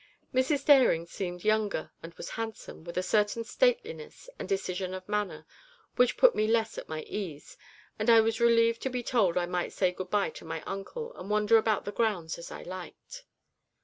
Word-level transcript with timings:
Mrs. 0.33 0.65
Dering 0.65 1.05
seemed 1.05 1.43
younger, 1.43 1.91
and 2.01 2.11
was 2.15 2.31
handsome, 2.31 2.83
with 2.83 2.97
a 2.97 3.03
certain 3.03 3.43
stateliness 3.43 4.31
and 4.39 4.49
decision 4.49 4.95
of 4.95 5.07
manner 5.07 5.45
which 5.95 6.17
put 6.17 6.33
me 6.33 6.47
less 6.47 6.79
at 6.79 6.89
my 6.89 7.03
ease, 7.03 7.55
and 7.99 8.09
I 8.09 8.19
was 8.19 8.41
relieved 8.41 8.81
to 8.81 8.89
be 8.89 9.03
told 9.03 9.37
I 9.37 9.45
might 9.45 9.73
say 9.73 9.91
good 9.91 10.09
bye 10.09 10.31
to 10.31 10.43
my 10.43 10.63
uncle, 10.63 11.13
and 11.13 11.29
wander 11.29 11.55
about 11.55 11.85
the 11.85 11.91
grounds 11.91 12.39
as 12.39 12.49
I 12.51 12.63
liked. 12.63 13.25